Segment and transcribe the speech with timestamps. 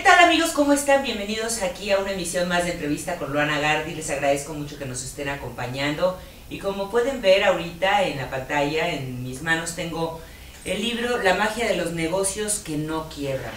[0.00, 0.52] ¿Qué tal amigos?
[0.52, 1.02] ¿Cómo están?
[1.02, 3.94] Bienvenidos aquí a una emisión más de entrevista con Luana Gardi.
[3.94, 6.18] Les agradezco mucho que nos estén acompañando.
[6.48, 10.18] Y como pueden ver ahorita en la pantalla, en mis manos tengo
[10.64, 13.52] el libro La magia de los negocios que no quiebran.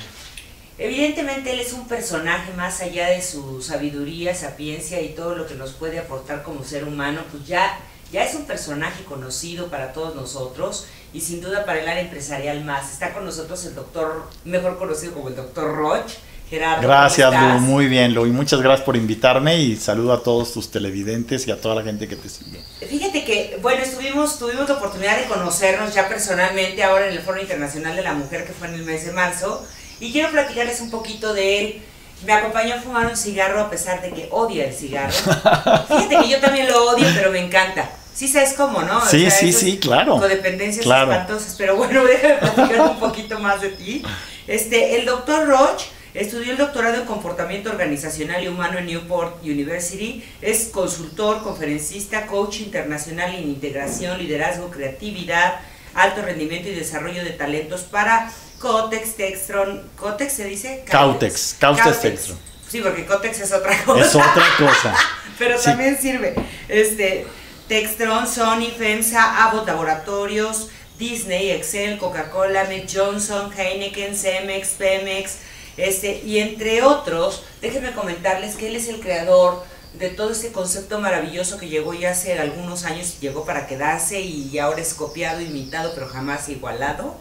[0.78, 5.56] Evidentemente él es un personaje más allá de su sabiduría, sapiencia y todo lo que
[5.56, 7.80] nos puede aportar como ser humano, pues ya,
[8.12, 12.66] ya es un personaje conocido para todos nosotros y sin duda para el área empresarial
[12.66, 12.92] más.
[12.92, 16.12] Está con nosotros el doctor, mejor conocido como el doctor Roch.
[16.50, 20.54] Gerardo, gracias, Lu, muy bien, Lu, y muchas gracias por invitarme y saludo a todos
[20.54, 22.62] tus televidentes y a toda la gente que te sigue.
[22.88, 27.42] Fíjate que, bueno, estuvimos, tuvimos la oportunidad de conocernos ya personalmente ahora en el Foro
[27.42, 29.66] Internacional de la Mujer que fue en el mes de marzo
[30.00, 31.82] y quiero platicarles un poquito de él.
[32.26, 35.14] Me acompañó a fumar un cigarro a pesar de que odia el cigarro.
[35.88, 37.90] Fíjate que yo también lo odio, pero me encanta.
[38.14, 39.04] Sí sabes cómo, ¿no?
[39.06, 40.18] Sí, sí, sí, claro.
[40.18, 41.12] Codependencias claro.
[41.12, 41.56] espantosas.
[41.58, 44.04] Pero bueno, déjame platicar un poquito más de ti.
[44.48, 45.82] Este, el doctor Roch
[46.14, 50.24] estudió el doctorado en comportamiento organizacional y humano en Newport University.
[50.42, 55.60] Es consultor, conferencista, coach internacional en integración, liderazgo, creatividad,
[55.94, 59.90] alto rendimiento y desarrollo de talentos para Cotex, Textron.
[59.98, 60.84] ¿Cotex se dice?
[60.90, 61.58] Cautex.
[61.60, 62.38] Cautex, Textron.
[62.70, 64.06] Sí, porque Cotex es otra cosa.
[64.06, 64.96] Es otra cosa.
[65.40, 66.36] Pero también sirve.
[66.68, 67.28] Este.
[67.68, 75.38] Textron, Sony, FEMSA, Abbott Laboratorios, Disney, Excel, Coca-Cola, Johnson, Heineken, Cemex, Pemex,
[75.78, 79.64] este, y entre otros, déjenme comentarles que él es el creador
[79.98, 84.58] de todo este concepto maravilloso que llegó ya hace algunos años, llegó para quedarse y
[84.58, 87.16] ahora es copiado, imitado, pero jamás igualado,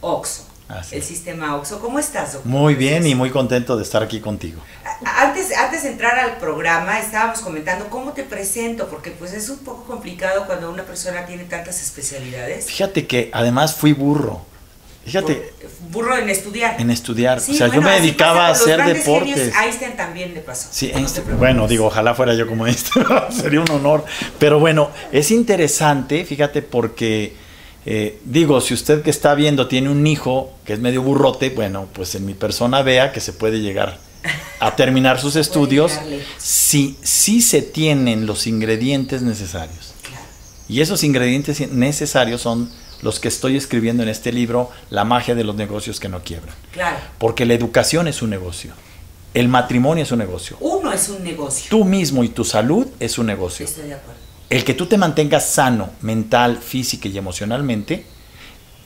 [0.00, 0.50] Oxo
[0.92, 1.80] el sistema OXO.
[1.80, 2.50] ¿Cómo estás, doctor?
[2.50, 4.60] Muy bien y muy contento de estar aquí contigo.
[5.04, 9.58] Antes, antes de entrar al programa, estábamos comentando cómo te presento, porque pues es un
[9.58, 12.66] poco complicado cuando una persona tiene tantas especialidades.
[12.66, 14.42] Fíjate que además fui burro.
[15.04, 15.52] Fíjate.
[15.90, 16.80] Burro en estudiar.
[16.80, 17.38] En estudiar.
[17.38, 19.52] o sea, yo me dedicaba a hacer deportes.
[19.54, 20.68] Einstein también le pasó.
[20.70, 20.92] Sí,
[21.38, 23.06] bueno, digo, ojalá fuera yo como Einstein.
[23.30, 24.04] Sería un honor.
[24.38, 27.34] Pero bueno, es interesante, fíjate, porque
[27.86, 31.88] eh, digo, si usted que está viendo tiene un hijo que es medio burrote, bueno,
[31.92, 33.98] pues en mi persona vea que se puede llegar
[34.60, 35.98] a terminar sus estudios
[36.38, 39.94] si, si se tienen los ingredientes necesarios.
[40.68, 42.70] Y esos ingredientes necesarios son
[43.02, 46.54] los que estoy escribiendo en este libro, La magia de los negocios que no quiebran.
[46.72, 46.98] Claro.
[47.18, 48.72] Porque la educación es un negocio.
[49.32, 50.56] El matrimonio es un negocio.
[50.60, 51.66] Uno es un negocio.
[51.70, 53.64] Tú mismo y tu salud es un negocio.
[53.64, 58.04] Estoy de acuerdo el que tú te mantengas sano mental, física y emocionalmente,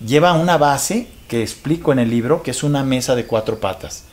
[0.07, 4.05] lleva una base que explico en el libro, que es una mesa de cuatro patas,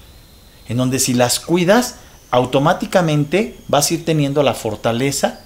[0.69, 1.95] en donde si las cuidas,
[2.31, 5.41] automáticamente vas a ir teniendo la fortaleza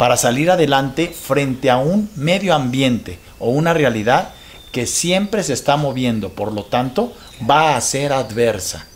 [0.00, 4.30] para salir adelante frente a un medio ambiente o una realidad
[4.72, 7.12] que siempre se está moviendo, por lo tanto,
[7.48, 8.86] va a ser adversa.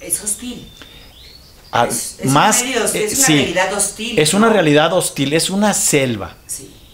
[0.00, 0.66] Es hostil
[1.82, 4.18] es, más, eh, es una realidad hostil.
[4.18, 6.36] Es una realidad hostil, es una selva.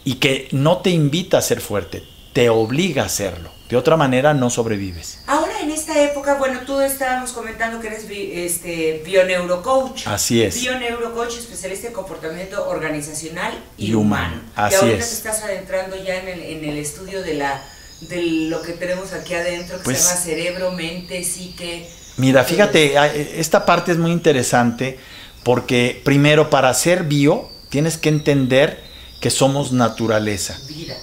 [0.05, 3.51] Y que no te invita a ser fuerte, te obliga a hacerlo.
[3.69, 5.21] De otra manera no sobrevives.
[5.27, 10.09] Ahora en esta época, bueno, tú estábamos comentando que eres este, bioneurocoach.
[10.09, 10.61] Así es.
[10.61, 14.41] Bioneurocoach, especialista en comportamiento organizacional y, humano.
[14.57, 15.11] Así y ahorita es.
[15.11, 17.63] te estás adentrando ya en el, en el estudio de la
[18.01, 21.87] de lo que tenemos aquí adentro, que se pues llama cerebro, mente, psique,
[22.21, 24.99] Mira, fíjate, esta parte es muy interesante
[25.43, 28.83] porque primero para ser bio tienes que entender
[29.21, 30.59] que somos naturaleza.
[30.69, 30.97] Vida.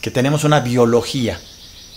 [0.00, 1.40] Que tenemos una biología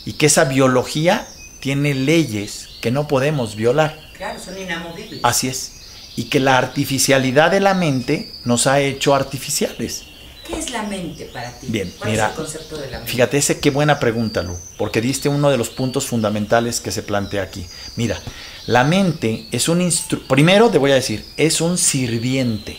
[0.06, 1.28] y que esa biología
[1.60, 3.98] tiene leyes que no podemos violar.
[4.18, 5.20] Claro, son inamovibles.
[5.24, 5.74] Así es.
[6.16, 10.04] Y que la artificialidad de la mente nos ha hecho artificiales.
[10.48, 11.68] ¿Qué es la mente para ti?
[11.70, 13.12] Bien, ¿Cuál mira, es el concepto de la mente?
[13.12, 17.04] Fíjate, ese qué buena pregunta, Lu, porque diste uno de los puntos fundamentales que se
[17.04, 17.66] plantea aquí.
[17.96, 18.20] Mira,
[18.66, 22.78] la mente es un instrumento, primero te voy a decir, es un sirviente,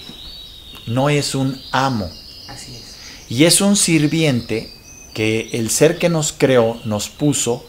[0.86, 2.10] no es un amo.
[2.48, 2.82] Así es.
[3.28, 4.72] Y es un sirviente
[5.14, 7.64] que el ser que nos creó nos puso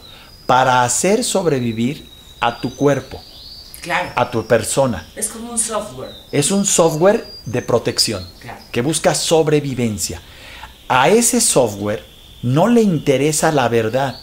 [0.46, 2.08] para hacer sobrevivir
[2.40, 3.20] a tu cuerpo
[4.14, 5.06] a tu persona.
[5.16, 6.10] Es como un software.
[6.32, 8.26] Es un software de protección
[8.72, 10.22] que busca sobrevivencia.
[10.88, 12.04] A ese software
[12.42, 14.20] no le interesa la verdad,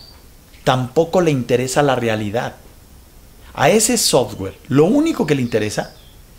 [0.63, 2.55] tampoco le interesa la realidad.
[3.53, 5.93] A ese software lo único que le interesa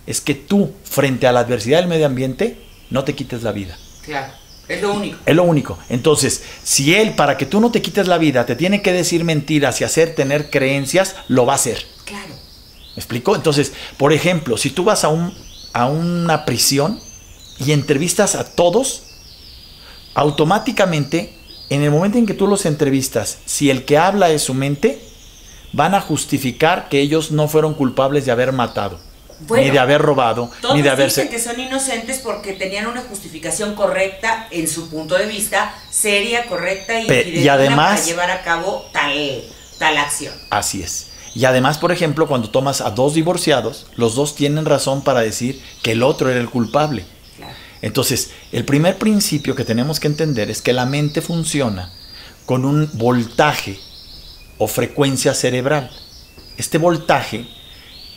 [0.07, 3.77] es que tú, frente a la adversidad del medio ambiente, no te quites la vida.
[4.05, 4.33] Claro.
[4.69, 5.19] Es lo único.
[5.27, 5.79] Es lo único.
[5.89, 9.25] Entonces, si él, para que tú no te quites la vida, te tiene que decir
[9.25, 11.85] mentiras y hacer tener creencias, lo va a hacer.
[12.05, 12.35] Claro.
[12.95, 13.35] ¿Me explico?
[13.35, 15.35] Entonces, por ejemplo, si tú vas a, un,
[15.73, 17.01] a una prisión
[17.59, 19.05] y entrevistas a todos,
[20.15, 21.35] automáticamente,
[21.71, 25.03] en el momento en que tú los entrevistas, si el que habla es su mente,
[25.73, 29.01] van a justificar que ellos no fueron culpables de haber matado,
[29.47, 31.29] Bueno, ni de haber robado, Todos ni de dicen haberse...
[31.29, 37.01] que son inocentes porque tenían una justificación correcta en su punto de vista, seria, correcta
[37.01, 39.43] y, Pe- y además- para llevar a cabo tal,
[39.79, 40.35] tal acción.
[40.51, 41.09] Así es.
[41.35, 45.63] Y además, por ejemplo, cuando tomas a dos divorciados, los dos tienen razón para decir
[45.83, 47.05] que el otro era el culpable.
[47.37, 47.55] Claro.
[47.81, 51.91] Entonces, el primer principio que tenemos que entender es que la mente funciona
[52.45, 53.79] con un voltaje
[54.59, 55.91] o frecuencia cerebral.
[56.59, 57.47] Este voltaje,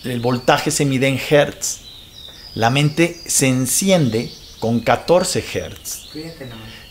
[0.05, 1.79] el voltaje se mide en hertz.
[2.53, 6.09] La mente se enciende con 14 hertz,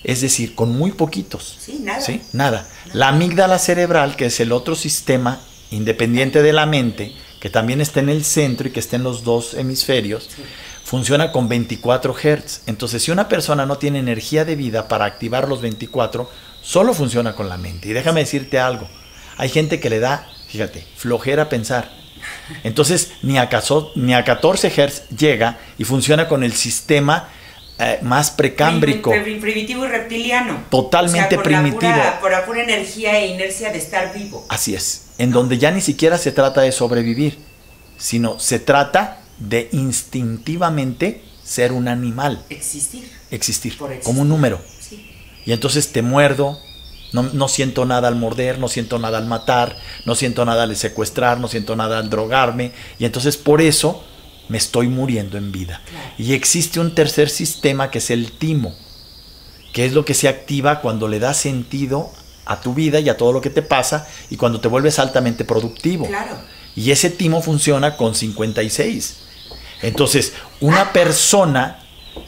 [0.04, 1.56] es decir, con muy poquitos.
[1.58, 2.00] Sí, nada.
[2.00, 2.20] ¿Sí?
[2.32, 2.68] Nada.
[2.92, 5.40] La amígdala cerebral, que es el otro sistema
[5.70, 9.24] independiente de la mente, que también está en el centro y que está en los
[9.24, 10.42] dos hemisferios, Sí.
[10.84, 12.62] funciona con 24 Hz.
[12.66, 16.30] Entonces, si una persona no tiene energía de vida para activar los 24,
[16.62, 17.88] solo funciona con la mente.
[17.88, 18.86] Y déjame decirte algo.
[19.38, 21.90] Hay gente que le da, fíjate, flojera pensar.
[22.62, 27.28] Entonces, ni a, caso- ni a 14 Hz llega y funciona con el sistema
[27.78, 29.10] eh, más precámbrico.
[29.10, 30.64] Prim- prim- primitivo y reptiliano.
[30.70, 31.92] Totalmente O sea, por la primitivo.
[31.92, 34.46] pura- por la pura energía e inercia de estar vivo.
[34.48, 37.38] Así es, en donde ya ni siquiera se trata de sobrevivir,
[37.98, 43.10] sino se trata de instintivamente ser un animal, Existir.
[43.30, 44.04] existir, Por existir.
[44.06, 44.60] como un número.
[44.80, 45.10] Sí.
[45.44, 46.58] Y entonces te muerdo,
[47.14, 50.76] no, no siento nada al morder, no siento nada al matar, no siento nada al
[50.76, 54.04] secuestrar, no siento nada al drogarme, y entonces por eso
[54.48, 55.80] me estoy muriendo en vida.
[56.18, 58.74] Y existe un tercer sistema que es el timo,
[59.72, 62.10] que es lo que se activa cuando le das sentido
[62.46, 65.44] a tu vida y a todo lo que te pasa y cuando te vuelves altamente
[65.44, 66.06] productivo.
[66.08, 66.36] Claro.
[66.74, 69.18] Y ese timo funciona con 56.
[69.82, 71.78] Entonces, una persona,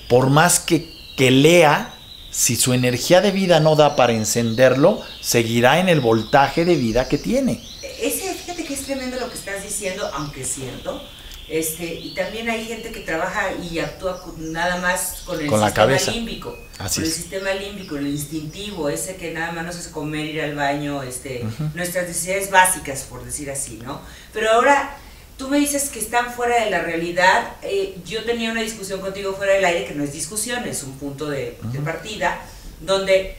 [0.08, 1.95] por más que, que lea,
[2.36, 7.08] si su energía de vida no da para encenderlo, seguirá en el voltaje de vida
[7.08, 7.62] que tiene.
[7.98, 11.02] Ese, fíjate que es tremendo lo que estás diciendo, aunque es cierto.
[11.48, 15.60] Este, y también hay gente que trabaja y actúa con- nada más con el Con
[15.60, 16.10] la sistema cabeza.
[16.10, 16.58] límbico.
[16.78, 20.42] Así con el sistema límbico, el instintivo, ese que nada más nos hace comer, ir
[20.42, 21.42] al baño, este,
[21.74, 24.00] nuestras necesidades básicas, por decir así, ¿no?
[24.34, 24.98] Pero ahora,
[25.36, 27.48] tú me dices que están fuera de la realidad.
[27.62, 30.98] eh, yo tenía una discusión contigo fuera del aire, que no es discusión, es un
[30.98, 32.38] punto de, partida,
[32.80, 33.36] donde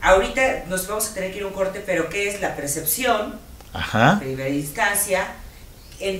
[0.00, 3.38] ahorita nos vamos a tener que ir a un corte, pero ¿qué es la percepción?
[3.72, 4.18] Ajá.
[4.20, 5.26] primera instancia,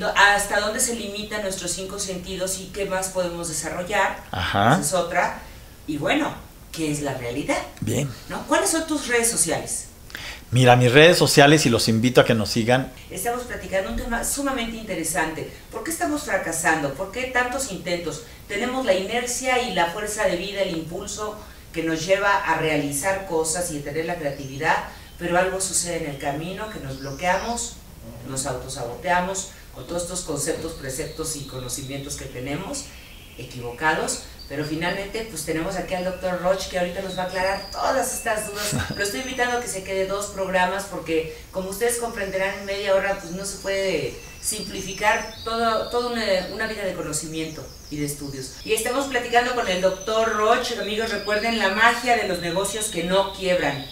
[0.01, 4.23] do- hasta dónde se limitan nuestros cinco sentidos y qué más podemos desarrollar.
[4.33, 4.73] Ajá.
[4.73, 5.39] Esa es otra.
[5.87, 6.35] Y bueno,
[6.73, 7.59] ¿qué es la realidad?
[7.81, 8.11] Bien.
[8.29, 8.43] ¿no?
[8.49, 9.87] ¿Cuáles son tus redes sociales?
[10.55, 12.93] Mira mis redes sociales y los invito a que nos sigan.
[13.11, 15.51] Estamos platicando un tema sumamente interesante.
[15.73, 16.95] ¿Por qué estamos fracasando?
[16.95, 18.23] ¿Por qué tantos intentos?
[18.47, 21.37] Tenemos la inercia y la fuerza de vida, el impulso
[21.73, 24.77] que nos lleva a realizar cosas y a tener la creatividad,
[25.19, 27.73] pero algo sucede en el camino que nos bloqueamos,
[28.29, 32.85] nos autosaboteamos con todos estos conceptos, preceptos y conocimientos que tenemos
[33.39, 37.71] equivocados, pero finalmente pues tenemos aquí al doctor Roch que ahorita nos va a aclarar
[37.71, 38.91] todas estas dudas.
[38.97, 42.95] Lo estoy invitando a que se quede dos programas porque como ustedes comprenderán en media
[42.95, 48.05] hora pues no se puede simplificar todo, toda una, una vida de conocimiento y de
[48.05, 48.57] estudios.
[48.65, 53.05] Y estamos platicando con el doctor Roch, amigos recuerden la magia de los negocios que
[53.05, 53.87] no quiebran.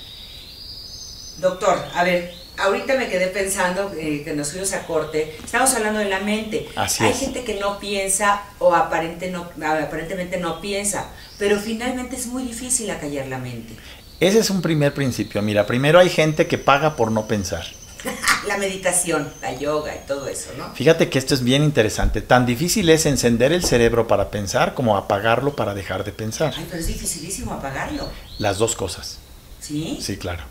[1.39, 5.99] Doctor, a ver, ahorita me quedé pensando eh, que nos fuimos a corte, estamos hablando
[5.99, 6.69] de la mente.
[6.77, 7.19] Así Hay es.
[7.19, 11.09] gente que no piensa o aparente no, aparentemente no piensa,
[11.39, 13.75] pero finalmente es muy difícil acallar la mente.
[14.21, 15.43] Ese es un primer principio.
[15.43, 17.65] Mira, primero hay gente que paga por no pensar.
[18.49, 20.75] La meditación, la yoga y todo eso, ¿no?
[20.75, 22.21] Fíjate que esto es bien interesante.
[22.21, 26.53] Tan difícil es encender el cerebro para pensar como apagarlo para dejar de pensar.
[26.57, 28.09] Ay, pero es dificilísimo apagarlo,
[28.39, 29.19] Las dos cosas.
[29.61, 29.99] ¿sí?
[30.01, 30.43] Sí, claro.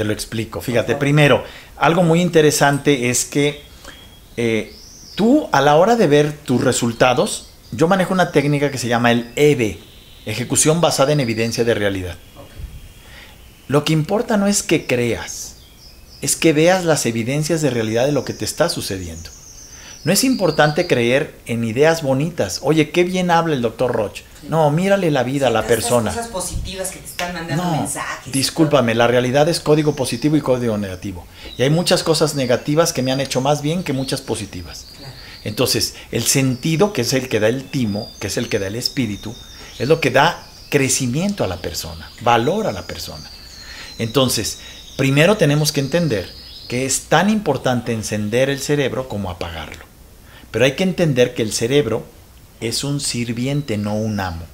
[0.00, 0.62] Te lo explico.
[0.62, 1.44] Fíjate, primero,
[1.76, 3.60] algo muy interesante es que
[4.38, 4.72] eh,
[5.14, 9.12] tú a la hora de ver tus resultados, yo manejo una técnica que se llama
[9.12, 9.76] el EB,
[10.24, 12.16] ejecución basada en evidencia de realidad.
[13.68, 15.56] Lo que importa no es que creas,
[16.22, 19.28] es que veas las evidencias de realidad de lo que te está sucediendo.
[20.02, 22.60] No es importante creer en ideas bonitas.
[22.62, 24.22] Oye, qué bien habla el doctor Roch.
[24.48, 26.10] No, mírale la vida a la persona.
[26.10, 28.32] cosas positivas que te están mandando No, mensajes.
[28.32, 31.26] discúlpame, la realidad es código positivo y código negativo.
[31.58, 34.86] Y hay muchas cosas negativas que me han hecho más bien que muchas positivas.
[34.96, 35.12] Claro.
[35.44, 38.68] Entonces, el sentido, que es el que da el timo, que es el que da
[38.68, 39.34] el espíritu,
[39.78, 43.28] es lo que da crecimiento a la persona, valor a la persona.
[43.98, 44.60] Entonces,
[44.96, 46.30] primero tenemos que entender
[46.68, 49.89] que es tan importante encender el cerebro como apagarlo.
[50.50, 52.04] Pero hay que entender que el cerebro
[52.60, 54.44] es un sirviente, no un amo.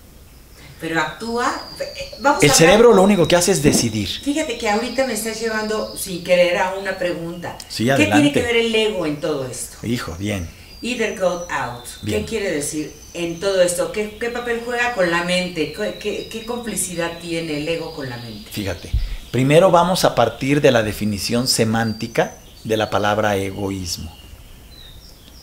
[0.81, 1.59] pero actúa.
[1.81, 4.09] eh, Vamos El a cerebro lo único que hace es decidir.
[4.09, 7.57] Fíjate que ahorita me estás llevando sin querer a una pregunta.
[7.69, 8.15] Sí, ¿Qué adelante.
[8.31, 9.85] tiene que ver el ego en todo esto?
[9.87, 10.49] Hijo, bien.
[10.83, 11.85] Either go out.
[12.03, 12.21] Bien.
[12.21, 13.91] ¿Qué quiere decir en todo esto?
[13.93, 15.73] ¿Qué, qué papel juega con la mente?
[15.73, 18.49] ¿Qué, qué- qué complicidad tiene el ego con la mente?
[18.51, 18.91] Fíjate,
[19.31, 22.35] primero vamos a partir de la definición semántica
[22.65, 24.15] de la palabra egoísmo.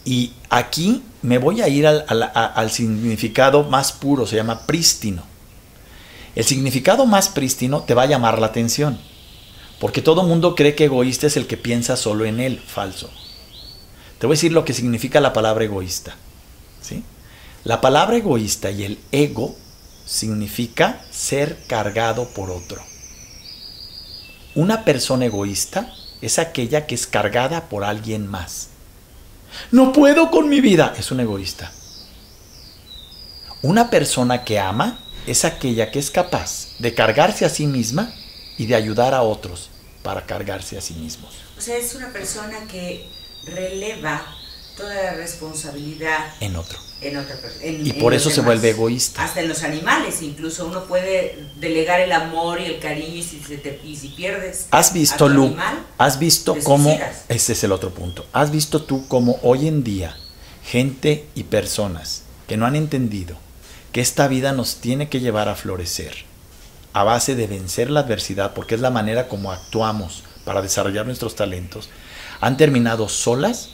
[0.05, 5.23] Y aquí me voy a ir al, significado más puro, se llama prístino.
[6.35, 8.99] El significado más prístino te va a llamar la atención,
[9.79, 13.09] porque todo mundo cree que egoísta es el que piensa solo en él, falso.
[14.19, 16.15] Te voy a decir lo que significa la palabra egoísta.
[16.81, 17.03] ¿sí?
[17.63, 19.55] La palabra egoísta y el ego
[20.05, 22.81] significa ser cargado por otro.
[24.55, 28.69] Una persona egoísta es aquella que es cargada por alguien más.
[29.71, 31.71] No puedo con mi vida, es un egoísta.
[33.61, 38.13] Una persona que ama es aquella que es capaz de cargarse a sí misma
[38.57, 39.69] y de ayudar a otros
[40.03, 41.33] para cargarse a sí mismos.
[41.57, 43.07] O sea, es una persona que
[43.45, 44.25] releva
[44.75, 46.79] toda la responsabilidad En otro.
[47.09, 47.63] En otra persona.
[47.65, 48.45] en- Y por eso se demás.
[48.45, 49.23] vuelve egoísta.
[49.23, 53.39] Hasta en los animales, incluso uno puede delegar el amor y el cariño y si,
[53.39, 54.67] se te- y si pierdes.
[54.71, 55.45] ¿Has a visto, tu Lu?
[55.47, 56.97] animal, ¿Has visto cómo...
[57.29, 58.25] Ese es el otro punto.
[58.33, 60.15] ¿Has visto tú cómo hoy en día
[60.65, 63.37] gente y personas que no han entendido
[63.91, 66.25] que esta vida nos tiene que llevar a florecer
[66.93, 71.35] a base de vencer la adversidad, porque es la manera como actuamos para desarrollar nuestros
[71.35, 71.89] talentos,
[72.39, 73.69] han terminado solas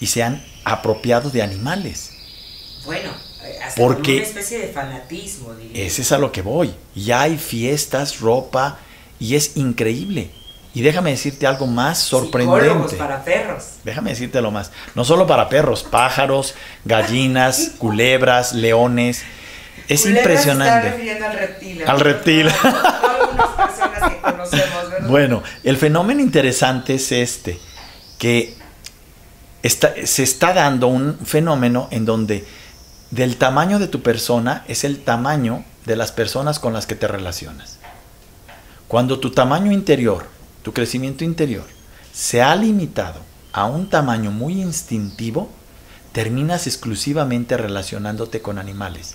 [0.00, 2.09] y se han apropiado de animales.
[2.90, 3.10] Bueno,
[3.44, 5.84] eh, hasta Porque- una especie de fanatismo, diría.
[5.86, 6.74] Ese es a lo que voy.
[6.96, 8.78] Ya hay fiestas, ropa,
[9.20, 10.30] y es increíble.
[10.74, 12.96] Y déjame decirte algo más Psicólogos sorprendente.
[12.96, 13.64] para perros.
[13.84, 14.70] Déjame decirte lo más.
[14.94, 16.54] No solo para perros, pájaros,
[16.84, 19.22] gallinas, culebras, leones.
[19.88, 20.90] Es Se está impresionante.
[20.90, 21.82] refiriendo al reptil.
[21.86, 22.46] Al reptil.
[23.56, 25.08] Personas que conocemos, ¿verdad?
[25.08, 27.58] Bueno, el fenómeno interesante es este,
[28.18, 28.54] que
[29.62, 32.44] está- se está dando un fenómeno en donde
[33.10, 37.08] del tamaño de tu persona es el tamaño de las personas con las que te
[37.08, 37.78] relacionas.
[38.88, 40.26] Cuando tu tamaño interior,
[40.62, 41.66] tu crecimiento interior,
[42.12, 43.20] se ha limitado
[43.52, 45.50] a un tamaño muy instintivo,
[46.12, 49.14] terminas exclusivamente relacionándote con animales,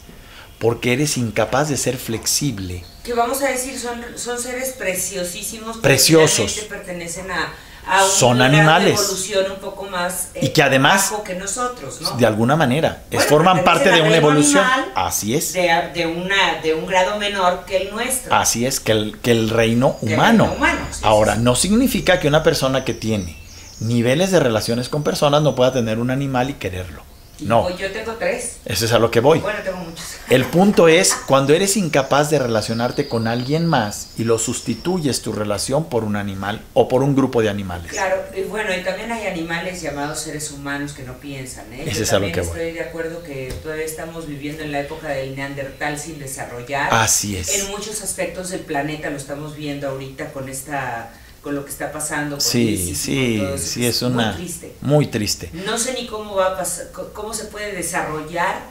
[0.59, 5.83] porque eres incapaz de ser flexible que vamos a decir son, son seres preciosísimos que
[5.83, 6.51] Preciosos.
[6.51, 7.53] finalmente pertenecen a,
[7.87, 8.99] a un Son de animales.
[8.99, 12.11] evolución un poco más eh, Y que además- bajo que nosotros ¿no?
[12.17, 13.03] de alguna manera.
[13.11, 14.63] Bueno, forman parte de una evolución.
[14.63, 14.91] animal.
[14.95, 15.53] Así es.
[15.53, 19.31] de, de una de un grado menor que el nuestro Así es, que el, que
[19.31, 20.45] el reino el humano.
[20.45, 21.41] reino humano, sí, Ahora, sí.
[21.41, 23.37] no significa que una persona que tiene
[23.79, 27.03] niveles de relaciones con personas no pueda tener un animal y quererlo.
[27.39, 29.39] No, pues yo tengo tres eso es a lo que voy.
[29.39, 34.23] bueno tengo muchos El punto es cuando eres incapaz de relacionarte con alguien más y
[34.23, 37.91] lo sustituyes tu relación por un animal o por un grupo de animales.
[37.91, 41.83] Claro, y bueno, y también hay animales llamados seres humanos que no piensan, ¿eh?
[41.83, 42.49] Ese Yo es a lo que voy.
[42.49, 46.89] estoy de acuerdo que todavía estamos viviendo en la época del neandertal sin desarrollar.
[46.91, 47.53] Así es.
[47.59, 51.11] En muchos aspectos del planeta lo estamos viendo ahorita con esta
[51.45, 54.31] con lo que está pasando con Sí, sí, con todo eso, sí, es una...
[54.31, 54.75] muy triste.
[54.81, 55.51] Muy triste.
[55.53, 58.63] No sé ni cómo va a pasar, cómo se puede desarrollar.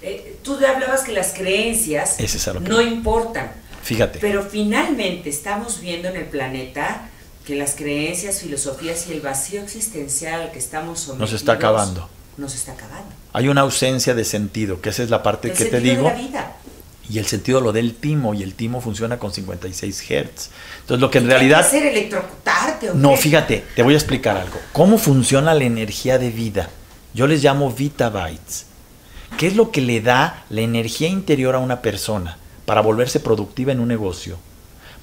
[0.00, 3.52] Eh, tú hablabas que las creencias es que no importan.
[3.82, 4.18] Fíjate.
[4.18, 7.10] Pero finalmente estamos viendo en el planeta
[7.44, 12.08] que las creencias, filosofías y el vacío existencial al que estamos sometidos Nos está acabando.
[12.38, 13.14] Nos está acabando.
[13.34, 16.08] Hay una ausencia de sentido, que esa es la parte El que te digo.
[16.08, 16.56] de la vida.
[17.10, 20.50] Y el sentido lo del timo, y el timo funciona con 56 Hz.
[20.80, 21.60] Entonces, lo que en ¿Qué hay realidad...
[21.60, 24.58] hacer electrocutarte o No, fíjate, te voy a explicar algo.
[24.72, 26.70] ¿Cómo funciona la energía de vida?
[27.14, 28.66] Yo les llamo Vitabytes.
[29.36, 33.72] ¿Qué es lo que le da la energía interior a una persona para volverse productiva
[33.72, 34.38] en un negocio?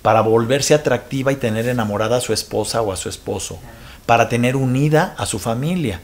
[0.01, 3.59] Para volverse atractiva y tener enamorada a su esposa o a su esposo.
[4.05, 6.01] Para tener unida a su familia.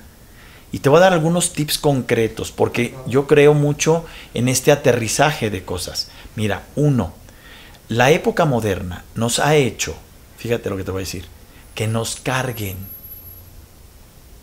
[0.72, 5.50] Y te voy a dar algunos tips concretos, porque yo creo mucho en este aterrizaje
[5.50, 6.10] de cosas.
[6.36, 7.13] Mira, uno,
[7.88, 9.95] la época moderna nos ha hecho,
[10.38, 11.25] fíjate lo que te voy a decir,
[11.75, 12.77] que nos carguen.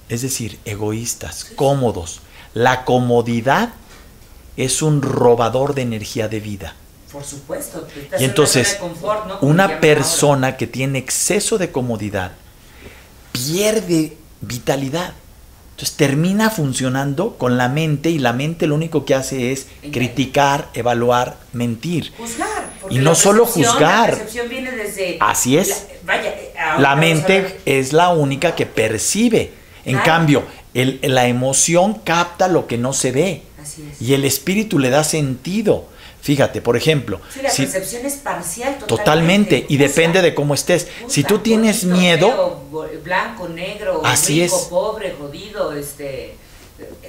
[0.08, 2.20] Es decir, egoístas, cómodos.
[2.54, 3.70] La comodidad
[4.56, 6.74] es un robador de energía de vida.
[7.10, 7.86] Por supuesto.
[7.96, 9.38] estás Y en entonces, de confort, ¿no?
[9.40, 12.32] Una persona que tiene exceso de comodidad
[13.32, 15.14] pierde vitalidad.
[15.82, 20.68] Entonces termina funcionando con la mente y la mente lo único que hace es criticar,
[20.74, 22.12] evaluar, mentir.
[22.16, 22.70] Juzgar.
[22.88, 24.10] Y no solo juzgar.
[24.10, 25.16] La percepción viene desde.
[25.18, 25.70] Así es.
[25.70, 25.76] la-
[26.14, 29.54] vaya, eh, La mente es la única que percibe.
[29.84, 30.04] En Claro.
[30.06, 33.42] cambio, el- la emoción capta lo que no se ve.
[33.60, 34.00] Así es.
[34.00, 35.88] Y el espíritu le da sentido.
[36.22, 37.20] Fíjate, por ejemplo.
[37.34, 38.78] Sí, la percepción es parcial.
[38.78, 40.86] Totalmente, totalmente y depende de cómo estés.
[41.08, 42.62] si tú tienes miedo.
[43.02, 44.62] blanco, negro, así rico, es.
[44.66, 46.36] pobre, jodido, este.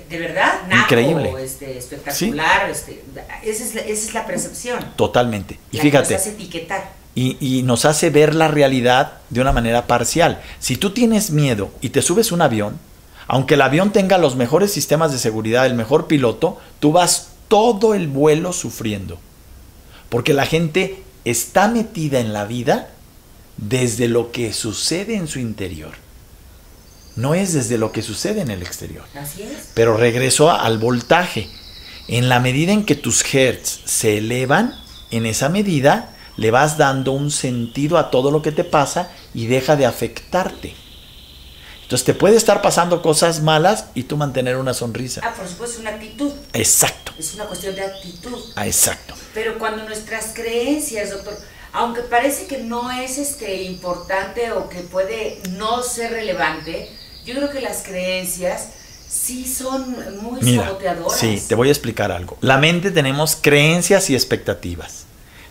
[0.10, 3.03] De verdad, naco, increíble, este, espectacular, este,
[3.43, 4.93] esa, es la, esa es la percepción.
[4.96, 5.60] Totalmente.
[5.72, 6.13] Y fíjate.
[6.13, 6.91] Nos hace etiquetar.
[7.15, 10.41] Y, y, nos hace ver la realidad de una manera parcial.
[10.60, 12.79] Si tú tienes miedo y te subes un avión,
[13.27, 17.93] aunque el avión tenga los mejores sistemas de seguridad, el mejor piloto, tú vas todo
[17.93, 19.19] el vuelo sufriendo.
[20.10, 22.89] Porque la gente está metida en la vida
[23.57, 25.91] desde lo que sucede en su interior.
[27.15, 29.03] No es desde lo que sucede en el exterior.
[29.13, 29.69] Así es.
[29.75, 31.48] Pero regreso al voltaje.
[32.07, 34.74] En la medida en que tus hertz se elevan,
[35.12, 39.45] en esa medida le vas dando un sentido a todo lo que te pasa y
[39.45, 40.74] deja de afectarte.
[41.83, 45.21] Entonces te puede estar pasando cosas malas y tú mantener una sonrisa.
[45.23, 46.31] Ah, por supuesto, es una actitud.
[46.53, 47.13] Exacto.
[47.19, 48.39] Es una cuestión de actitud.
[48.55, 49.13] Ah, exacto.
[49.33, 51.37] Pero cuando nuestras creencias, doctor,
[51.73, 56.89] aunque parece que no es este importante o que puede no ser relevante,
[57.25, 58.69] yo creo que las creencias
[59.07, 61.19] sí son muy saboteadoras.
[61.19, 62.37] Sí, te voy a explicar algo.
[62.41, 65.03] La mente tenemos creencias y expectativas.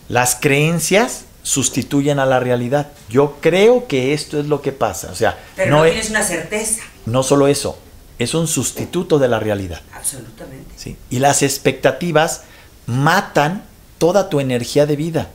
[0.09, 2.87] Las creencias sustituyen a la realidad.
[3.09, 5.11] Yo creo que esto es lo que pasa.
[5.11, 6.81] O sea, Pero no, tienes una certeza.
[7.05, 7.77] No solo eso,
[8.17, 9.81] es un sustituto de la realidad.
[9.93, 10.71] Absolutamente.
[10.77, 10.95] ¿sí?
[11.09, 12.43] Y las expectativas
[12.87, 13.63] matan
[13.97, 15.29] toda tu energía de vida.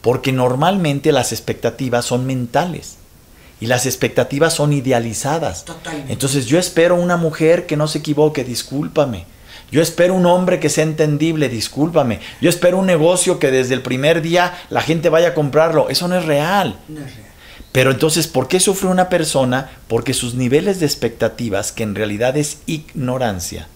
[0.00, 2.96] Porque normalmente las expectativas son mentales.
[3.60, 5.64] Y las expectativas son idealizadas.
[5.64, 6.12] Totalmente.
[6.12, 9.26] Entonces yo espero una mujer que no se equivoque, discúlpame.
[9.72, 12.20] Yo espero un hombre que sea entendible, discúlpame.
[12.42, 15.88] Yo espero un negocio que desde el primer día la gente vaya a comprarlo.
[15.88, 16.78] Eso no es real.
[16.88, 17.32] No es real.
[17.72, 19.70] Pero entonces, ¿por qué sufre una persona?
[19.88, 23.66] Porque sus niveles de expectativas, que en realidad es ignorancia.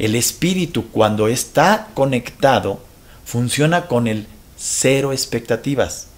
[0.00, 2.80] El espíritu, cuando está conectado,
[3.24, 6.08] funciona con el cero expectativas.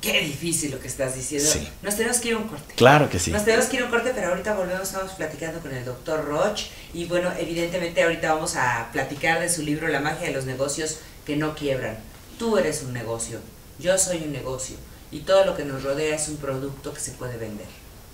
[0.00, 1.48] Qué difícil lo que estás diciendo.
[1.50, 1.66] Sí.
[1.82, 2.74] Nos tenemos que ir a un corte.
[2.74, 3.30] Claro que sí.
[3.30, 6.24] Nos tenemos que ir a un corte, pero ahorita volvemos, estamos platicando con el doctor
[6.24, 6.62] Roch.
[6.94, 10.98] Y bueno, evidentemente ahorita vamos a platicar de su libro La magia de los negocios
[11.24, 11.98] que no quiebran.
[12.38, 13.40] Tú eres un negocio,
[13.78, 14.76] yo soy un negocio.
[15.10, 17.66] Y todo lo que nos rodea es un producto que se puede vender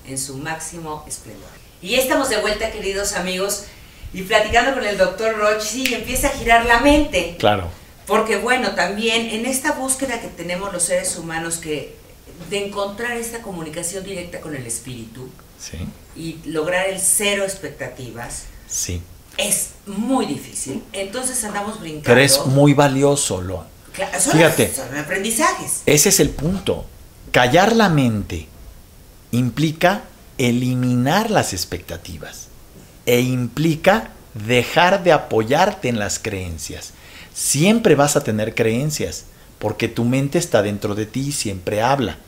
[0.06, 1.48] en su máximo esplendor.
[1.80, 3.64] Y estamos de vuelta, queridos amigos,
[4.12, 7.36] y platicando con el doctor Roch, sí, empieza a girar la mente.
[7.38, 7.70] Claro.
[8.12, 11.96] Porque bueno, también en esta búsqueda que tenemos los seres humanos que
[12.50, 15.78] de encontrar esta comunicación directa con el espíritu Sí.
[16.14, 19.00] y lograr el cero expectativas Sí.
[19.38, 20.82] es muy difícil.
[20.92, 22.04] Entonces andamos brincando.
[22.04, 23.64] Pero es muy valioso, lo.
[23.94, 24.74] Claro, son, Fíjate.
[24.74, 25.80] son aprendizajes.
[25.86, 26.84] Ese es el punto.
[27.30, 28.46] Callar la mente
[29.30, 30.02] implica
[30.36, 32.48] eliminar las expectativas
[33.06, 36.92] e implica dejar de apoyarte en las creencias.
[37.34, 39.24] Siempre vas a tener creencias
[39.58, 42.18] porque tu mente está dentro de ti y siempre habla.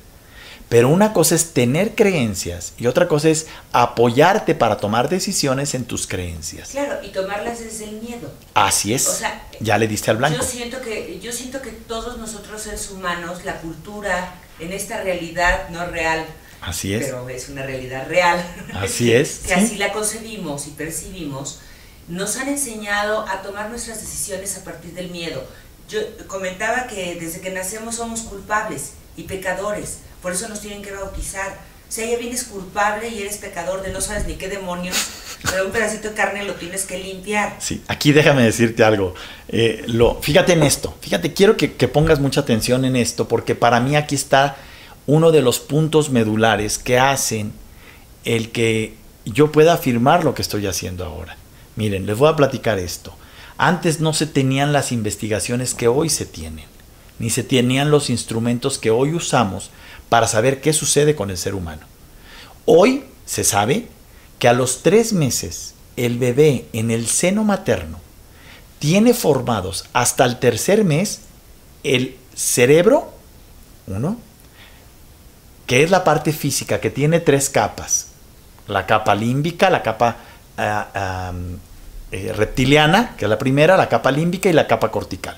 [0.68, 5.84] Pero una cosa es tener creencias y otra cosa es apoyarte para tomar decisiones en
[5.84, 6.70] tus creencias.
[6.70, 8.32] Claro, y tomarlas desde el miedo.
[8.54, 9.06] Así es.
[9.06, 10.38] O sea, ya le diste al blanco.
[10.38, 15.68] Yo siento que yo siento que todos nosotros seres humanos, la cultura en esta realidad
[15.68, 16.24] no real,
[16.60, 17.04] Así es.
[17.04, 18.42] pero es una realidad real.
[18.74, 19.38] Así es.
[19.46, 19.60] que sí.
[19.60, 21.60] así la concebimos y percibimos,
[22.08, 25.44] nos han enseñado a tomar nuestras decisiones a partir del miedo.
[25.88, 30.92] Yo comentaba que desde que nacemos somos culpables y pecadores, por eso nos tienen que
[30.92, 31.58] bautizar.
[31.88, 34.96] O sea, ya vienes culpable y eres pecador de no sabes ni qué demonios,
[35.42, 37.56] pero un pedacito de carne lo tienes que limpiar.
[37.60, 39.14] Sí, aquí déjame decirte algo.
[39.48, 43.54] Eh, lo, fíjate en esto, fíjate, quiero que, que pongas mucha atención en esto, porque
[43.54, 44.56] para mí aquí está
[45.06, 47.52] uno de los puntos medulares que hacen
[48.24, 48.94] el que
[49.26, 51.36] yo pueda afirmar lo que estoy haciendo ahora.
[51.76, 53.14] Miren, les voy a platicar esto.
[53.56, 56.66] Antes no se tenían las investigaciones que hoy se tienen,
[57.18, 59.70] ni se tenían los instrumentos que hoy usamos
[60.08, 61.82] para saber qué sucede con el ser humano.
[62.64, 63.88] Hoy se sabe
[64.38, 68.00] que a los tres meses el bebé en el seno materno
[68.78, 71.20] tiene formados hasta el tercer mes
[71.84, 73.12] el cerebro,
[73.86, 74.18] uno,
[75.66, 78.08] que es la parte física que tiene tres capas.
[78.66, 80.16] La capa límbica, la capa
[80.58, 81.58] uh, um,
[82.12, 85.36] eh, reptiliana, que es la primera, la capa límbica y la capa cortical.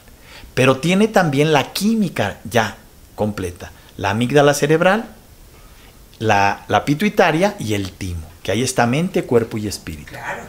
[0.54, 2.76] Pero tiene también la química ya
[3.14, 3.72] completa.
[3.96, 5.06] La amígdala cerebral,
[6.18, 10.10] la, la pituitaria y el timo, que ahí está mente, cuerpo y espíritu.
[10.10, 10.42] Claro.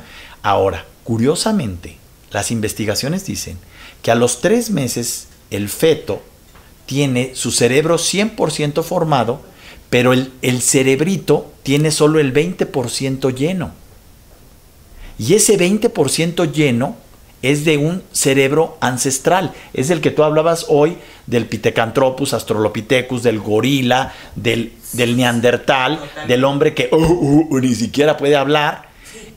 [0.44, 1.98] Ahora, curiosamente,
[2.32, 3.58] las investigaciones dicen
[4.02, 6.22] que a los tres meses el feto
[6.86, 9.42] tiene su cerebro 100% formado,
[9.90, 13.72] pero el, el, cerebrito tiene solo el 20% lleno.
[15.20, 16.96] Y ese 20% lleno
[17.42, 19.54] es de un cerebro ancestral.
[19.74, 26.44] Es del que tú hablabas hoy, del Pithecanthropus, Australopithecus, del gorila, del, del neandertal, del
[26.44, 28.88] hombre que uh, uh, uh, ni siquiera puede hablar.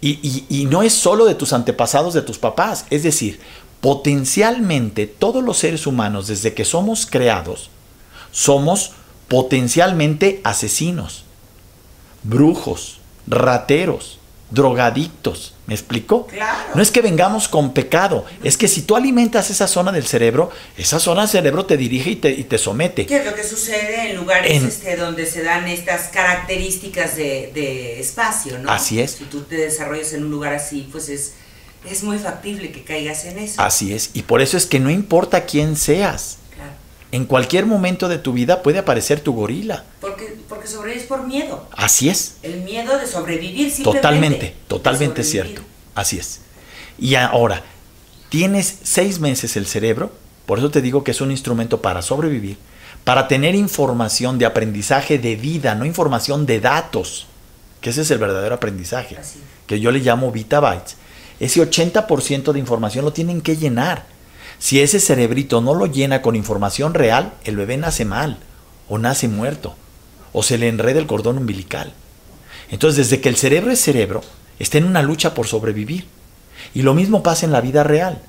[0.02, 2.86] Y, y no es solo de tus antepasados, de tus papás.
[2.88, 3.38] Es decir,
[3.80, 7.70] potencialmente todos los seres humanos, desde que somos creados,
[8.32, 8.92] somos
[9.28, 11.24] potencialmente asesinos,
[12.22, 14.18] brujos, rateros,
[14.50, 15.54] drogadictos.
[15.70, 16.26] ¿Me explico?
[16.26, 16.70] Claro.
[16.74, 20.50] No es que vengamos con pecado, es que si tú alimentas esa zona del cerebro,
[20.76, 23.06] esa zona del cerebro te dirige y te, y te somete.
[23.06, 27.52] ¿Qué es lo que sucede en lugares En- este, donde se dan estas características de,
[27.54, 28.68] de espacio, ¿no?
[28.68, 29.12] Así es.
[29.12, 31.34] Si tú te desarrollas en un lugar así, pues es,
[31.88, 33.62] es muy factible que caigas en eso.
[33.62, 36.72] Así es, y por eso es que no importa quién seas, Claro.
[37.12, 39.84] en cualquier momento de tu vida puede aparecer tu gorila.
[40.00, 40.29] Porque,
[40.60, 41.66] porque sobrevives por miedo.
[41.72, 42.34] Así es.
[42.42, 43.72] El miedo de sobrevivir.
[43.82, 45.54] Totalmente, totalmente sobrevivir.
[45.54, 45.68] cierto.
[45.94, 46.40] Así es.
[46.98, 47.62] Y ahora,
[48.28, 50.12] tienes seis meses el cerebro,
[50.44, 52.58] por eso te digo que es un instrumento para sobrevivir,
[53.04, 57.26] para tener información de aprendizaje de vida, no información de datos,
[57.80, 59.40] que ese es el verdadero aprendizaje, Así.
[59.66, 60.96] que yo le llamo bitabytes.
[61.40, 64.04] Ese 80% de información lo tienen que llenar.
[64.58, 68.36] Si ese cerebrito no lo llena con información real, el bebé nace mal,
[68.90, 69.74] o nace muerto,
[70.32, 71.92] o se le enreda el cordón umbilical.
[72.70, 74.22] Entonces, desde que el cerebro es cerebro,
[74.58, 76.06] está en una lucha por sobrevivir.
[76.74, 78.20] Y lo mismo pasa en la vida real.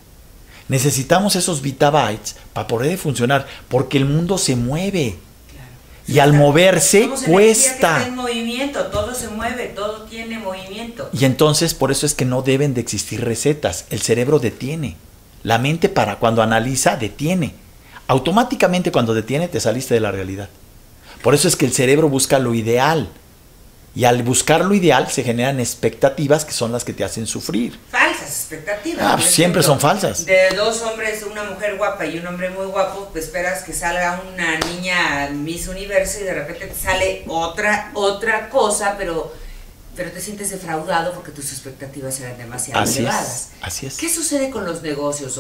[0.68, 5.18] Necesitamos esos bitabytes para poder funcionar, porque el mundo se mueve.
[5.52, 5.68] Claro.
[6.08, 8.08] Y al moverse Somos energía que está cuesta.
[8.08, 11.10] en movimiento, todo se mueve, todo tiene movimiento.
[11.14, 13.86] Y entonces por eso es que no deben de existir recetas.
[13.90, 14.96] El cerebro detiene.
[15.44, 17.54] La mente para cuando analiza detiene.
[18.08, 20.50] Automáticamente cuando detiene te saliste de la realidad.
[21.24, 23.10] Por eso es que el cerebro busca lo ideal.
[23.94, 27.78] Y al buscar lo ideal se generan expectativas que son las que te hacen sufrir.
[27.90, 29.04] Falsas expectativas.
[29.06, 30.26] Ah, siempre son falsas.
[30.26, 34.22] De dos hombres, una mujer guapa y un hombre muy guapo, pues esperas que salga
[34.34, 39.34] una niña Miss Universo y de repente te sale otra, otra cosa, pero,
[39.98, 43.28] pero te sientes defraudado porque tus expectativas eran demasiado Así elevadas.
[43.28, 43.50] es.
[43.62, 43.98] Así es.
[43.98, 45.34] ¿Qué sucede con los negocios?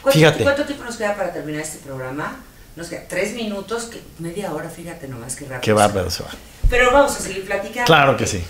[0.00, 0.44] ¿Cuánto, Fíjate.
[0.44, 2.42] ¿Cuánto tiempo nos queda para terminar este programa?
[2.78, 5.60] Nos queda tres minutos, que, media hora, fíjate nomás qué rápido.
[5.62, 6.30] Qué bárbaro se va.
[6.70, 7.86] Pero vamos a seguir platicando.
[7.86, 8.40] Claro que sí.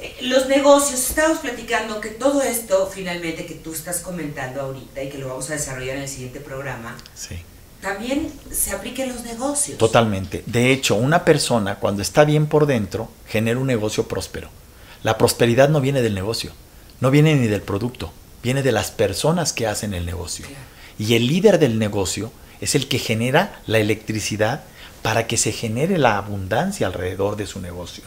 [0.00, 5.10] Eh, Los negocios, estamos platicando que todo esto finalmente que tú estás comentando ahorita y
[5.10, 7.36] que lo vamos a desarrollar en el siguiente programa, Sí.
[7.82, 9.76] también se aplica en los negocios.
[9.76, 10.42] Totalmente.
[10.46, 14.48] De hecho, una persona cuando está bien por dentro genera un negocio próspero.
[15.02, 16.52] La prosperidad no viene del negocio,
[17.00, 18.10] no viene ni del producto,
[18.42, 20.46] viene de las personas que hacen el negocio.
[20.46, 20.62] Claro.
[20.98, 22.32] Y el líder del negocio
[22.64, 24.62] es el que genera la electricidad
[25.02, 28.04] para que se genere la abundancia alrededor de su negocio.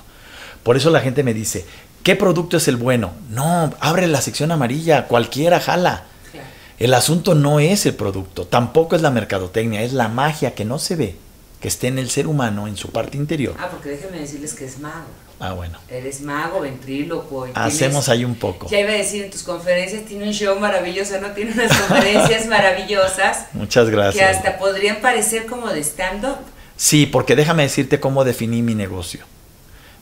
[0.63, 1.65] Por eso la gente me dice,
[2.01, 3.13] ¿qué producto es el bueno?
[3.29, 6.05] No, abre la sección amarilla, cualquiera jala.
[6.31, 6.47] Claro.
[6.79, 10.79] El asunto no es el producto, tampoco es la mercadotecnia, es la magia que no
[10.79, 11.15] se ve,
[11.61, 13.55] que esté en el ser humano, en su parte interior.
[13.59, 15.05] Ah, porque déjenme decirles que es mago.
[15.39, 15.78] Ah, bueno.
[15.89, 17.47] Eres mago, ventrílocuo.
[17.47, 18.67] y Hacemos ahí un poco.
[18.69, 21.30] Ya iba a decir en tus conferencias, tiene un show maravilloso, ¿no?
[21.32, 24.38] Tiene unas conferencias maravillosas Muchas que gracias.
[24.38, 26.38] hasta podrían parecer como de stand-up.
[26.76, 29.21] Sí, porque déjame decirte cómo definí mi negocio.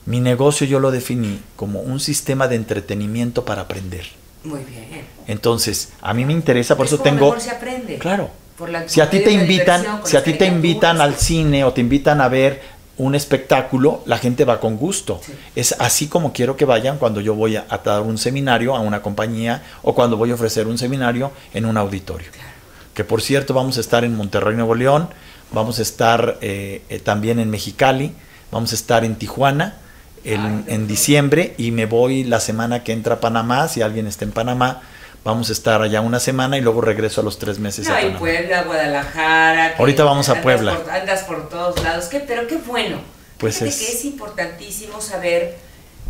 [0.06, 4.06] Mi negocio yo lo definí como un sistema de entretenimiento para aprender.
[4.44, 5.04] Muy bien.
[5.26, 7.26] Entonces, a mí me interesa, por Es eso como tengo...
[7.26, 7.98] mejor se aprende.
[7.98, 8.30] Claro.
[8.56, 11.72] Por la- Si a ti te invitan, si a ti te invitan al cine o
[11.72, 12.62] te invitan a ver
[12.98, 15.20] un espectáculo, la gente va con gusto.
[15.24, 15.32] Sí.
[15.54, 18.80] Es así como quiero que vayan cuando yo voy a, a dar un seminario a
[18.80, 22.30] una compañía o cuando voy a ofrecer un seminario en un auditorio.
[22.32, 22.48] Claro.
[22.94, 25.08] Que por cierto vamos a estar en Monterrey, Nuevo León,
[25.52, 28.12] vamos a estar eh, eh, también en Mexicali,
[28.50, 29.76] vamos a estar en Tijuana
[30.24, 33.82] el- Ay, qué en diciembre y me voy la semana que entra a Panamá, si
[33.82, 34.80] alguien está en Panamá,
[35.24, 37.98] vamos a estar allá una semana y luego regreso a los tres meses a No,
[37.98, 38.18] y Panamá.
[38.18, 39.74] Puebla, Guadalajara.
[39.78, 40.76] Ahorita vamos a Puebla.
[40.76, 42.06] por- andas por todos lados.
[42.06, 42.20] ¿Qué?
[42.20, 42.98] Pero qué bueno.
[43.38, 45.56] Pues es- que es importantísimo saber,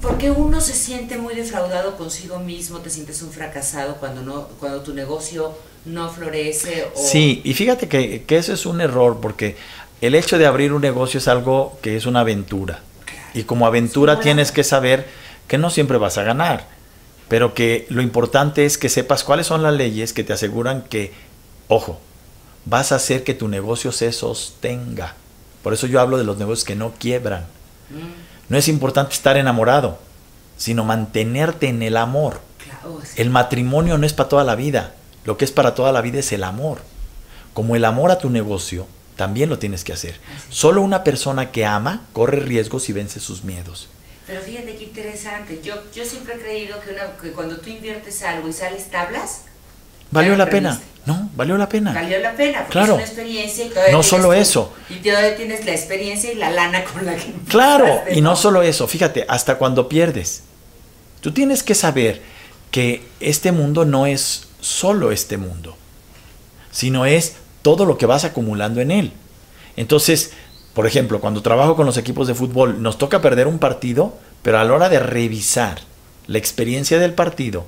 [0.01, 4.83] porque uno se siente muy defraudado consigo mismo, te sientes un fracasado cuando, no, cuando
[4.83, 6.88] tu negocio no florece.
[6.95, 9.57] O, Sí, y fíjate que, que eso es un error porque
[10.01, 12.81] el hecho de abrir un negocio es algo que es una aventura.
[13.35, 15.07] Y como aventura Sí, tienes que saber
[15.49, 16.66] que no siempre vas a ganar,
[17.29, 21.12] pero que lo importante es que sepas cuáles son las leyes que te aseguran que,
[21.69, 22.01] ojo,
[22.65, 25.15] vas a hacer que tu negocio se sostenga.
[25.62, 27.47] Por eso yo hablo de los negocios que no quiebran.
[27.91, 29.99] Mm, No es importante estar enamorado,
[30.57, 32.41] sino mantenerte en el amor.
[33.17, 34.95] El matrimonio no es para toda la vida.
[35.25, 36.79] Lo que es para toda la vida es el amor.
[37.53, 38.87] Como el amor a tu negocio,
[39.17, 40.21] también lo tienes que hacer.
[40.51, 43.89] Solo una persona que ama corre riesgos y vence sus miedos.
[44.27, 45.61] Pero fíjate qué interesante.
[45.62, 49.43] Yo, yo siempre he creído que, una- que cuando tú inviertes algo y sales tablas,
[50.11, 50.81] Valió la pena.
[51.05, 51.93] No, valió la pena.
[51.93, 52.93] Valió la pena, porque claro.
[52.93, 54.73] es una experiencia y todavía No solo tu- eso.
[54.89, 58.62] Y todavía tienes la experiencia y la lana con la que Claro, y no solo
[58.62, 60.43] eso, fíjate, hasta cuando pierdes.
[61.21, 62.23] Tú tienes que saber
[62.71, 65.77] que este mundo no es solo este mundo,
[66.71, 69.12] sino es todo lo que vas acumulando en él.
[69.77, 70.33] Entonces,
[70.77, 74.12] por ejemplo, cuando trabajo con los equipos de fútbol, nos toca perder un partido,
[74.43, 75.81] pero a la hora de revisar
[76.27, 77.65] la experiencia del partido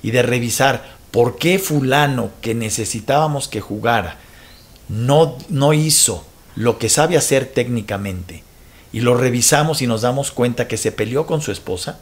[0.00, 4.18] y de revisar por qué fulano que necesitábamos que jugara
[4.88, 8.44] no, no hizo lo que sabe hacer técnicamente
[8.92, 11.98] y lo revisamos y nos damos cuenta que se peleó con su esposa,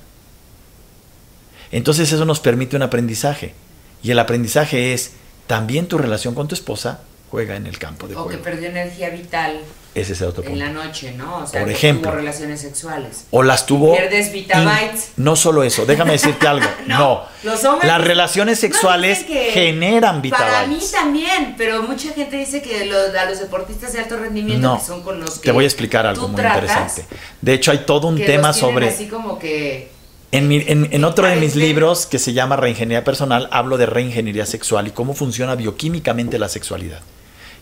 [1.72, 3.54] entonces eso nos permite un aprendizaje.
[4.02, 5.12] Y el aprendizaje es
[5.46, 7.00] también tu relación con tu esposa
[7.34, 8.42] juega en el campo de O que juego.
[8.44, 9.58] perdió energía vital
[9.94, 10.64] Ese es el otro en punto.
[10.64, 11.38] la noche, ¿no?
[11.38, 12.10] O sea, Por que ejemplo.
[12.10, 13.24] tuvo relaciones sexuales.
[13.32, 13.92] O las tuvo.
[13.96, 15.10] Pierdes Vitabytes.
[15.16, 16.66] No solo eso, déjame decirte algo.
[16.86, 17.22] No, no.
[17.42, 20.90] los hombres- Las relaciones No, sexuales que generan Para mí Vitabytes.
[20.92, 24.84] también, pero mucha gente dice que los, a los deportistas de alto rendimiento No, que
[24.84, 27.04] son con los que te voy a explicar algo muy interesante.
[27.40, 28.88] De hecho, hay todo un que tema los sobre.
[28.88, 29.90] así como que
[30.32, 33.86] En, mi- en- en otro de mis libros que se llama Reingeniería Personal, hablo de
[33.86, 37.00] reingeniería sexual y cómo funciona bioquímicamente la sexualidad.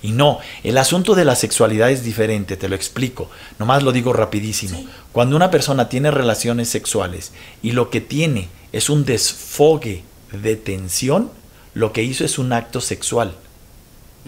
[0.02, 3.30] Y no, el asunto de la sexualidad es diferente, te lo explico.
[3.58, 4.76] Nomás lo digo rapidísimo.
[4.76, 4.88] Sí.
[5.12, 11.30] Cuando una persona tiene relaciones sexuales y lo que tiene es un desfogue de tensión,
[11.74, 13.34] lo que hizo es un acto sexual.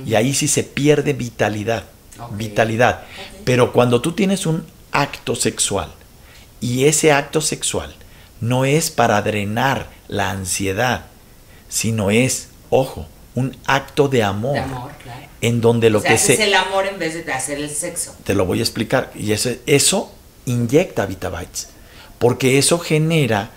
[0.06, 1.84] Y ahí sí se pierde vitalidad.
[2.32, 3.02] Vitalidad.
[3.44, 5.90] Pero cuando tú tienes un acto sexual
[6.60, 7.94] y ese acto sexual
[8.40, 11.06] no es para drenar la ansiedad,
[11.68, 15.27] sino es, ojo, un acto de amor, de amor, claro.
[15.40, 16.42] en donde lo o sea, que se...
[16.42, 18.14] el amor en vez de hacer el sexo.
[18.25, 19.11] Te lo voy a explicar.
[19.14, 20.12] Y eso, eso
[20.47, 21.68] inyecta Vitabytes.
[22.18, 23.51] Porque eso genera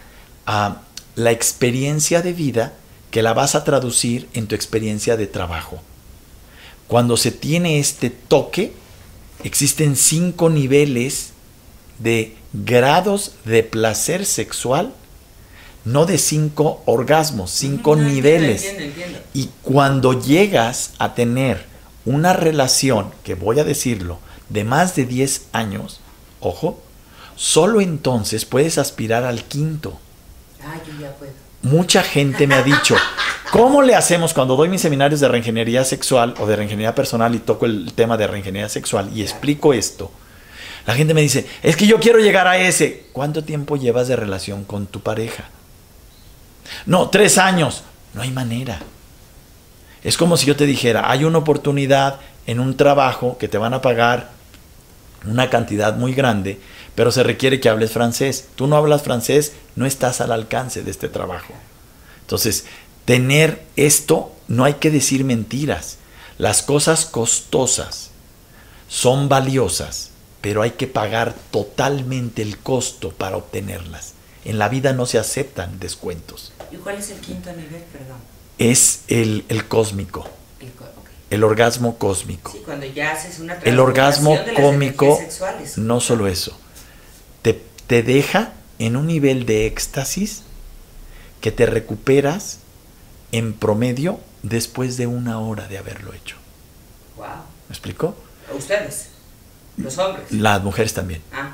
[0.45, 0.81] ah,
[1.15, 2.73] la experiencia de vida
[3.11, 5.81] que la vas a traducir en tu experiencia de trabajo.
[6.87, 8.73] Cuando se tiene este toque,
[9.43, 11.31] existen cinco niveles
[11.99, 14.93] de grados de placer sexual,
[15.87, 18.65] no de cinco orgasmos, cinco niveles.
[18.65, 19.19] Entiendo, entiendo.
[19.33, 21.65] Y cuando llegas a tener
[22.05, 24.19] una relación, que voy a decirlo,
[24.49, 26.01] de más de 10 años,
[26.41, 26.81] ojo,
[27.37, 29.97] solo entonces puedes aspirar al quinto.
[30.61, 31.31] Ah, yo ya puedo.
[31.61, 32.95] Mucha gente me ha dicho,
[33.51, 37.39] ¿cómo le hacemos cuando doy mis seminarios de reingeniería sexual o de reingeniería personal y
[37.39, 40.11] toco el tema de reingeniería sexual y explico esto?
[40.85, 43.07] La gente me dice, es que yo quiero llegar a ese.
[43.13, 45.49] ¿Cuánto tiempo llevas de relación con tu pareja?
[46.85, 47.83] No, tres años.
[48.13, 48.79] No hay manera.
[50.03, 53.73] Es como si yo te dijera, hay una oportunidad en un trabajo que te van
[53.73, 54.31] a pagar
[55.25, 56.59] una cantidad muy grande,
[56.95, 58.47] pero se requiere que hables francés.
[58.55, 61.53] Tú no hablas francés, no estás al alcance de este trabajo.
[62.21, 62.65] Entonces,
[63.05, 65.97] tener esto, no hay que decir mentiras.
[66.37, 68.11] Las cosas costosas
[68.87, 74.13] son valiosas, pero hay que pagar totalmente el costo para obtenerlas.
[74.45, 76.53] En la vida no se aceptan descuentos.
[76.71, 78.17] ¿Y cuál es el quinto nivel, perdón?
[78.57, 80.27] Es el, el cósmico,
[80.59, 81.09] El co- ok.
[81.29, 82.51] el orgasmo cósmico.
[82.51, 85.19] Sí, cuando ya haces una El orgasmo cómico,
[85.77, 86.57] no solo eso,
[87.43, 90.43] te, te deja en un nivel de éxtasis
[91.41, 92.59] que te recuperas
[93.31, 96.35] en promedio después de una hora de haberlo hecho.
[97.15, 97.25] Wow.
[97.69, 98.15] ¿Me explico?
[98.55, 99.09] Ustedes,
[99.77, 100.31] los hombres.
[100.31, 101.21] Las mujeres también.
[101.33, 101.53] Ah.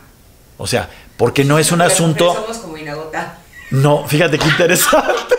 [0.57, 2.33] O sea, porque no es un Las asunto...
[2.33, 3.42] Somos como inagotables.
[3.73, 5.35] No, fíjate qué interesante.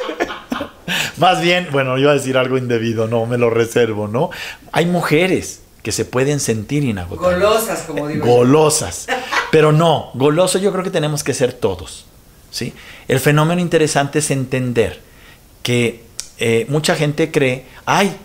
[1.16, 4.30] Más bien, bueno, iba a decir algo indebido, no, me lo reservo, ¿no?
[4.72, 7.40] Hay mujeres que se pueden sentir inagotables.
[7.40, 8.26] Golosas, como digo.
[8.26, 8.32] yo.
[8.32, 9.06] golosas.
[9.50, 12.06] Pero no, goloso yo creo que tenemos que ser todos.
[12.50, 12.74] ¿sí?
[13.06, 15.00] El fenómeno interesante es entender
[15.62, 16.04] que
[16.38, 18.16] eh, mucha gente cree, ay,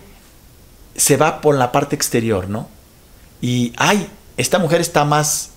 [0.96, 2.68] se va por la parte exterior, ¿no?
[3.40, 5.50] Y, ay, esta mujer está más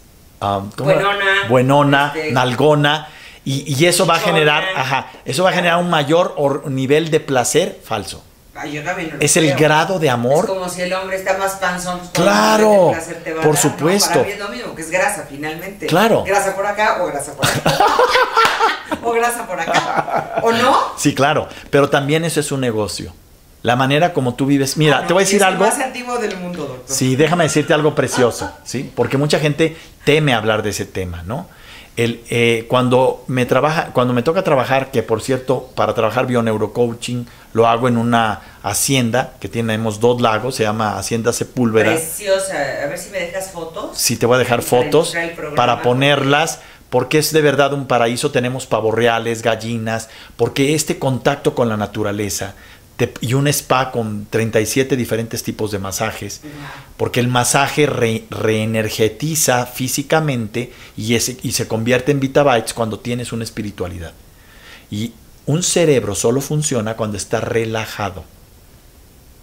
[0.75, 1.01] ¿cómo era?
[1.01, 3.07] Buenona, buenona, este, nalgona,
[3.45, 7.11] y, y eso va a generar, ajá, eso va a generar un mayor or- nivel
[7.11, 8.23] de placer falso.
[8.55, 9.57] Ay, yo también lo Es el creo.
[9.57, 11.99] grado de amor Es como si el hombre está más panzón.
[12.13, 13.71] Claro, el placer te va a por dar, ¿no?
[13.71, 14.09] supuesto.
[14.13, 15.87] Para mí es lo mismo, que es grasa finalmente.
[15.87, 16.23] Claro.
[16.23, 17.63] Grasa por acá o grasa por acá.
[19.03, 20.39] o grasa por acá.
[20.43, 20.77] ¿O no?
[20.97, 23.11] Sí, claro, pero también eso es un negocio.
[23.63, 24.77] La manera como tú vives.
[24.77, 25.63] Mira, Ah, no, te voy a decir es algo.
[25.65, 26.95] El más antiguo del mundo, doctor.
[26.95, 28.91] Sí, déjame decirte algo precioso, ¿sí?
[28.93, 31.47] Porque mucha gente teme hablar de ese tema, ¿no?
[31.95, 37.27] El, eh, cuando me trabaja, cuando me toca trabajar, que por cierto, para trabajar bioneurocoaching
[37.53, 41.91] lo hago en una hacienda que tenemos dos lagos, se llama Hacienda Sepúlveda.
[41.91, 42.55] Preciosa.
[42.83, 43.91] A ver si me dejas fotos.
[43.93, 45.13] Sí, te voy a dejar fotos
[45.55, 48.31] para ponerlas, porque es de verdad un paraíso.
[48.31, 52.55] Tenemos pavos reales, gallinas, porque este contacto con la naturaleza
[53.21, 56.41] y un spa con 37 diferentes tipos de masajes,
[56.95, 64.13] porque el masaje reenergetiza físicamente y, y se convierte en vitabytes cuando tienes una espiritualidad.
[64.91, 65.13] Y
[65.45, 68.25] un cerebro solo funciona cuando está relajado.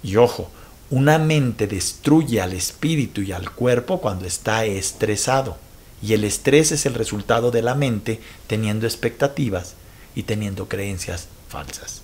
[0.03, 0.51] Y ojo,
[0.89, 5.57] una mente destruye al espíritu y al cuerpo cuando está estresado.
[6.03, 9.75] Y el estrés es el resultado de la mente teniendo expectativas
[10.15, 12.03] y teniendo creencias falsas.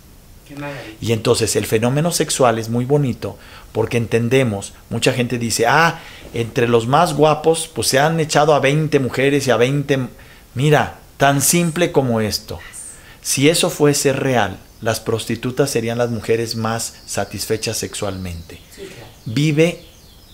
[1.00, 3.36] Y entonces el fenómeno sexual es muy bonito
[3.72, 6.00] porque entendemos, mucha gente dice, ah,
[6.34, 10.08] entre los más guapos, pues se han echado a 20 mujeres y a 20...
[10.54, 12.58] Mira, tan simple como esto.
[13.22, 18.60] Si eso fuese real, las prostitutas serían las mujeres más satisfechas sexualmente.
[19.24, 19.82] Vive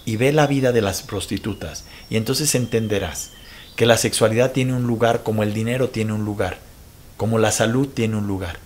[0.04, 3.30] y ve la vida de las prostitutas y entonces entenderás
[3.76, 6.58] que la sexualidad tiene un lugar como el dinero tiene un lugar,
[7.16, 8.58] como la salud tiene un lugar.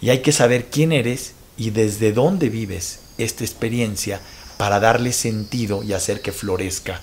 [0.00, 4.20] Y hay que saber quién eres y desde dónde vives esta experiencia
[4.56, 7.00] para darle sentido y hacer que florezca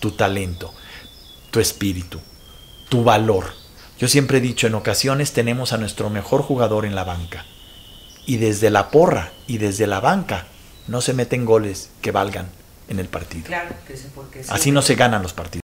[0.00, 0.72] tu talento,
[1.50, 2.20] tu espíritu,
[2.88, 3.52] tu valor.
[3.98, 7.46] Yo siempre he dicho, en ocasiones tenemos a nuestro mejor jugador en la banca.
[8.26, 10.46] Y desde la porra y desde la banca
[10.88, 12.48] no se meten goles que valgan
[12.88, 13.48] en el partido.
[14.48, 15.61] Así no se ganan los partidos.